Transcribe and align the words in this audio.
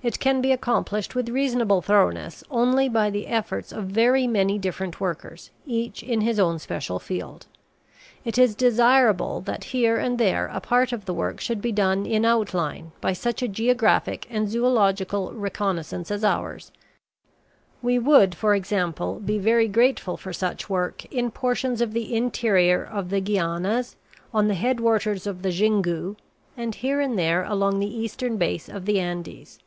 It 0.00 0.20
can 0.20 0.40
be 0.40 0.52
accomplished 0.52 1.16
with 1.16 1.28
reasonable 1.28 1.82
thoroughness 1.82 2.44
only 2.52 2.88
by 2.88 3.10
the 3.10 3.26
efforts 3.26 3.72
of 3.72 3.86
very 3.86 4.28
many 4.28 4.56
different 4.56 5.00
workers, 5.00 5.50
each 5.66 6.04
in 6.04 6.20
his 6.20 6.38
own 6.38 6.60
special 6.60 7.00
field. 7.00 7.46
It 8.24 8.38
is 8.38 8.54
desirable 8.54 9.40
that 9.40 9.64
here 9.74 9.96
and 9.96 10.16
there 10.16 10.46
a 10.52 10.60
part 10.60 10.92
of 10.92 11.04
the 11.04 11.12
work 11.12 11.40
should 11.40 11.60
be 11.60 11.72
done 11.72 12.06
in 12.06 12.24
outline 12.24 12.92
by 13.00 13.12
such 13.12 13.42
a 13.42 13.48
geographic 13.48 14.28
and 14.30 14.48
zoological 14.48 15.32
reconnaissance 15.32 16.12
as 16.12 16.22
ours; 16.22 16.70
we 17.82 17.98
would, 17.98 18.36
for 18.36 18.54
example, 18.54 19.18
be 19.18 19.36
very 19.40 19.66
grateful 19.66 20.16
for 20.16 20.32
such 20.32 20.70
work 20.70 21.06
in 21.12 21.32
portions 21.32 21.80
of 21.80 21.92
the 21.92 22.14
interior 22.14 22.84
of 22.84 23.10
the 23.10 23.20
Guianas, 23.20 23.96
on 24.32 24.46
the 24.46 24.54
headwaters 24.54 25.26
of 25.26 25.42
the 25.42 25.50
Xingu, 25.50 26.14
and 26.56 26.76
here 26.76 27.00
and 27.00 27.18
there 27.18 27.42
along 27.42 27.80
the 27.80 27.92
eastern 27.92 28.36
base 28.36 28.68
of 28.68 28.84
the 28.84 29.00
Andes. 29.00 29.58